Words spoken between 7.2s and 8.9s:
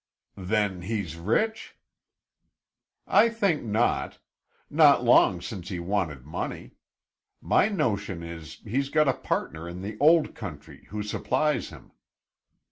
My notion is, he's